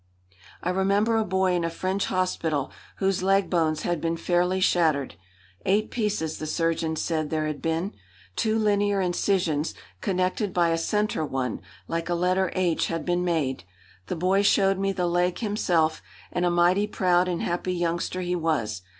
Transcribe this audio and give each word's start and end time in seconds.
I 0.63 0.71
remember 0.71 1.15
a 1.17 1.23
boy 1.23 1.53
in 1.53 1.63
a 1.63 1.69
French 1.69 2.05
hospital 2.07 2.71
whose 2.95 3.21
leg 3.21 3.51
bones 3.51 3.83
had 3.83 4.01
been 4.01 4.17
fairly 4.17 4.59
shattered. 4.59 5.13
Eight 5.63 5.91
pieces, 5.91 6.39
the 6.39 6.47
surgeon 6.47 6.95
said 6.95 7.29
there 7.29 7.45
had 7.45 7.61
been. 7.61 7.93
Two 8.35 8.57
linear 8.57 8.99
incisions, 8.99 9.75
connected 10.01 10.55
by 10.55 10.69
a 10.69 10.77
centre 10.79 11.23
one, 11.23 11.61
like 11.87 12.09
a 12.09 12.15
letter 12.15 12.49
H, 12.55 12.87
had 12.87 13.05
been 13.05 13.23
made. 13.23 13.63
The 14.07 14.15
boy 14.15 14.41
showed 14.41 14.79
me 14.79 14.91
the 14.91 15.05
leg 15.05 15.37
himself, 15.37 16.01
and 16.31 16.45
a 16.47 16.49
mighty 16.49 16.87
proud 16.87 17.27
and 17.27 17.43
happy 17.43 17.73
youngster 17.73 18.21
he 18.21 18.35
was. 18.35 18.81